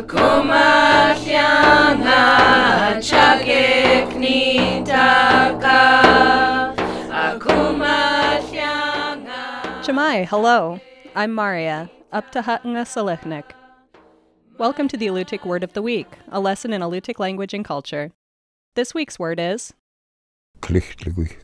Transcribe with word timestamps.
Akumatyanga 0.00 2.24
chakeknitaka 3.04 5.76
Akumatyanga 7.12 8.64
Shemai, 9.84 10.24
hello. 10.26 10.80
I'm 11.14 11.34
Maria, 11.34 11.90
up 12.12 12.32
to 12.32 12.40
Hatanga 12.40 12.86
Selechnik. 12.86 13.50
Welcome 14.56 14.88
to 14.88 14.96
the 14.96 15.06
Alutiiq 15.08 15.44
Word 15.44 15.62
of 15.62 15.74
the 15.74 15.82
Week, 15.82 16.08
a 16.30 16.40
lesson 16.40 16.72
in 16.72 16.80
Alutiiq 16.80 17.18
language 17.18 17.52
and 17.52 17.62
culture. 17.62 18.10
This 18.76 18.94
week's 18.94 19.18
word 19.18 19.38
is, 19.38 19.74
Klichtligui. 20.62 21.36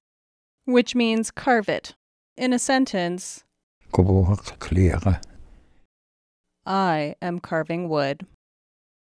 which 0.65 0.95
means 0.95 1.31
carve 1.31 1.69
it. 1.69 1.95
In 2.39 2.55
a 2.55 2.59
sentence, 2.59 3.45
Gobohak 3.93 4.57
klere. 4.57 5.21
I 6.65 7.17
am 7.21 7.39
carving 7.39 7.91
wood. 7.91 8.25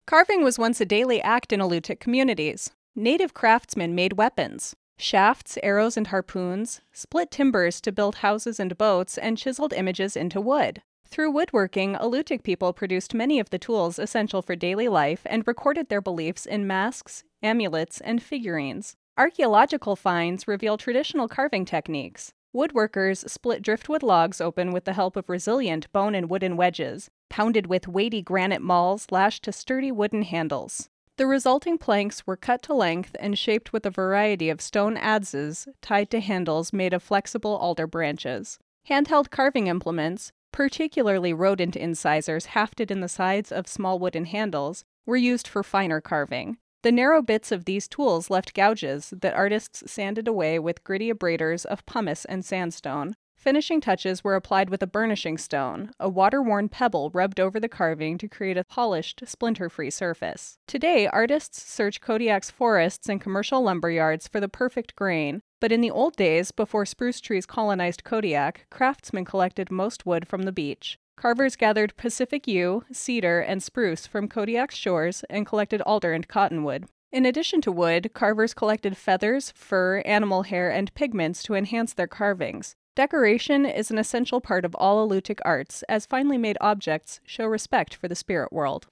Carving 0.05 0.43
was 0.43 0.59
once 0.59 0.81
a 0.81 0.85
daily 0.85 1.21
act 1.21 1.53
in 1.53 1.61
Alutiiq 1.61 1.97
communities. 1.99 2.71
Native 2.93 3.33
craftsmen 3.33 3.95
made 3.95 4.13
weapons 4.13 4.75
shafts, 4.97 5.57
arrows, 5.63 5.97
and 5.97 6.07
harpoons, 6.07 6.81
split 6.91 7.31
timbers 7.31 7.81
to 7.81 7.91
build 7.91 8.15
houses 8.15 8.59
and 8.59 8.77
boats, 8.77 9.17
and 9.17 9.37
chiseled 9.37 9.73
images 9.73 10.15
into 10.15 10.39
wood. 10.39 10.81
Through 11.05 11.31
woodworking, 11.31 11.95
Alutiiq 11.95 12.43
people 12.43 12.73
produced 12.73 13.13
many 13.13 13.39
of 13.39 13.49
the 13.49 13.57
tools 13.57 13.97
essential 13.97 14.41
for 14.41 14.55
daily 14.55 14.87
life 14.87 15.21
and 15.25 15.47
recorded 15.47 15.89
their 15.89 16.01
beliefs 16.01 16.45
in 16.45 16.67
masks, 16.67 17.23
amulets, 17.41 18.01
and 18.01 18.21
figurines. 18.21 18.95
Archaeological 19.17 19.95
finds 19.95 20.47
reveal 20.47 20.77
traditional 20.77 21.27
carving 21.27 21.65
techniques. 21.65 22.33
Woodworkers 22.55 23.27
split 23.27 23.63
driftwood 23.63 24.03
logs 24.03 24.39
open 24.39 24.71
with 24.71 24.85
the 24.85 24.93
help 24.93 25.15
of 25.15 25.27
resilient 25.27 25.91
bone 25.91 26.13
and 26.13 26.29
wooden 26.29 26.55
wedges, 26.55 27.09
pounded 27.27 27.65
with 27.65 27.87
weighty 27.87 28.21
granite 28.21 28.61
mauls 28.61 29.07
lashed 29.09 29.43
to 29.43 29.51
sturdy 29.51 29.91
wooden 29.91 30.21
handles. 30.21 30.89
The 31.17 31.25
resulting 31.25 31.79
planks 31.79 32.27
were 32.27 32.37
cut 32.37 32.61
to 32.63 32.75
length 32.75 33.15
and 33.19 33.37
shaped 33.37 33.73
with 33.73 33.87
a 33.87 33.91
variety 33.91 34.49
of 34.49 34.61
stone 34.61 34.97
adzes 34.97 35.67
tied 35.81 36.11
to 36.11 36.19
handles 36.19 36.71
made 36.71 36.93
of 36.93 37.01
flexible 37.01 37.55
alder 37.57 37.87
branches. 37.87 38.59
Handheld 38.87 39.31
carving 39.31 39.65
implements, 39.65 40.31
particularly 40.51 41.33
rodent 41.33 41.75
incisors 41.75 42.47
hafted 42.47 42.91
in 42.91 43.01
the 43.01 43.09
sides 43.09 43.51
of 43.51 43.67
small 43.67 43.97
wooden 43.97 44.25
handles, 44.25 44.85
were 45.07 45.17
used 45.17 45.47
for 45.47 45.63
finer 45.63 46.01
carving. 46.01 46.57
The 46.83 46.91
narrow 46.91 47.21
bits 47.21 47.53
of 47.53 47.63
these 47.63 47.87
tools 47.87 48.29
left 48.29 48.53
gouges 48.53 49.13
that 49.21 49.33
artists 49.33 49.89
sanded 49.89 50.27
away 50.27 50.59
with 50.59 50.83
gritty 50.83 51.09
abraders 51.09 51.63
of 51.63 51.85
pumice 51.85 52.25
and 52.25 52.43
sandstone. 52.43 53.15
Finishing 53.37 53.79
touches 53.79 54.21
were 54.21 54.35
applied 54.35 54.69
with 54.69 54.83
a 54.83 54.87
burnishing 54.87 55.37
stone, 55.37 55.91
a 55.97 56.09
water 56.09 56.41
worn 56.41 56.67
pebble 56.67 57.09
rubbed 57.13 57.39
over 57.39 57.57
the 57.57 57.69
carving 57.69 58.17
to 58.17 58.27
create 58.27 58.57
a 58.57 58.65
polished, 58.65 59.23
splinter 59.25 59.69
free 59.69 59.89
surface. 59.89 60.57
Today, 60.67 61.07
artists 61.07 61.63
search 61.63 62.01
Kodiak's 62.01 62.51
forests 62.51 63.07
and 63.07 63.21
commercial 63.21 63.61
lumber 63.61 63.89
yards 63.89 64.27
for 64.27 64.41
the 64.41 64.49
perfect 64.49 64.93
grain, 64.97 65.41
but 65.61 65.71
in 65.71 65.79
the 65.79 65.91
old 65.91 66.17
days, 66.17 66.51
before 66.51 66.85
spruce 66.85 67.21
trees 67.21 67.45
colonized 67.45 68.03
Kodiak, 68.03 68.65
craftsmen 68.69 69.23
collected 69.23 69.71
most 69.71 70.05
wood 70.05 70.27
from 70.27 70.43
the 70.43 70.51
beach. 70.51 70.99
Carvers 71.15 71.55
gathered 71.55 71.95
Pacific 71.95 72.47
yew, 72.47 72.83
cedar, 72.91 73.39
and 73.39 73.61
spruce 73.63 74.05
from 74.07 74.27
Kodiak's 74.27 74.75
shores 74.75 75.23
and 75.29 75.45
collected 75.45 75.81
alder 75.81 76.13
and 76.13 76.27
cottonwood. 76.27 76.85
In 77.11 77.25
addition 77.25 77.61
to 77.61 77.71
wood, 77.71 78.11
carvers 78.13 78.55
collected 78.55 78.97
feathers, 78.97 79.51
fur, 79.55 79.99
animal 79.99 80.43
hair, 80.43 80.71
and 80.71 80.93
pigments 80.95 81.43
to 81.43 81.53
enhance 81.53 81.93
their 81.93 82.07
carvings. 82.07 82.75
Decoration 82.95 83.65
is 83.65 83.91
an 83.91 83.99
essential 83.99 84.41
part 84.41 84.65
of 84.65 84.75
all 84.75 85.07
Alutiiq 85.07 85.39
arts, 85.45 85.83
as 85.87 86.07
finely 86.07 86.37
made 86.37 86.57
objects 86.59 87.19
show 87.25 87.45
respect 87.45 87.93
for 87.93 88.07
the 88.07 88.15
spirit 88.15 88.51
world. 88.51 88.87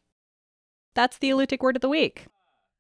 That's 0.94 1.18
the 1.18 1.32
Alutiiq 1.32 1.62
Word 1.62 1.76
of 1.76 1.82
the 1.82 1.90
Week. 1.90 2.28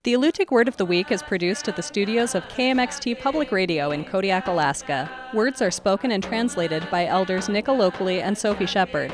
The 0.03 0.13
Alutiiq 0.13 0.51
Word 0.51 0.67
of 0.67 0.77
the 0.77 0.85
Week 0.85 1.11
is 1.11 1.21
produced 1.23 1.67
at 1.67 1.75
the 1.75 1.83
studios 1.83 2.33
of 2.35 2.47
KMXT 2.47 3.19
Public 3.19 3.51
Radio 3.51 3.91
in 3.91 4.03
Kodiak, 4.03 4.47
Alaska. 4.47 5.09
Words 5.33 5.61
are 5.61 5.71
spoken 5.71 6.11
and 6.11 6.23
translated 6.23 6.87
by 6.89 7.05
elders 7.05 7.49
Nick 7.49 7.65
Alokli 7.65 8.21
and 8.21 8.37
Sophie 8.37 8.65
Shepherd. 8.65 9.13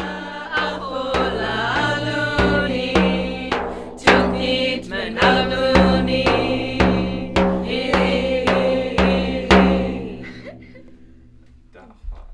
Doch. 5.11 5.19